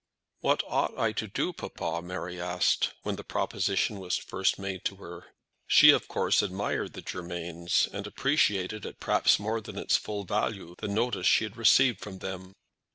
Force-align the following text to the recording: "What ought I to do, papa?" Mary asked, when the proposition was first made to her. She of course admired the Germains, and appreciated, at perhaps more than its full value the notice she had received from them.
"What 0.39 0.63
ought 0.67 0.97
I 0.97 1.11
to 1.11 1.27
do, 1.27 1.53
papa?" 1.53 2.01
Mary 2.01 2.41
asked, 2.41 2.93
when 3.03 3.17
the 3.17 3.23
proposition 3.23 3.99
was 3.99 4.17
first 4.17 4.57
made 4.57 4.83
to 4.85 4.95
her. 4.95 5.27
She 5.67 5.91
of 5.91 6.07
course 6.07 6.41
admired 6.41 6.93
the 6.93 7.03
Germains, 7.03 7.87
and 7.93 8.07
appreciated, 8.07 8.83
at 8.87 8.99
perhaps 8.99 9.37
more 9.37 9.61
than 9.61 9.77
its 9.77 9.97
full 9.97 10.23
value 10.23 10.73
the 10.79 10.87
notice 10.87 11.27
she 11.27 11.43
had 11.43 11.55
received 11.55 11.99
from 11.99 12.17
them. 12.17 12.55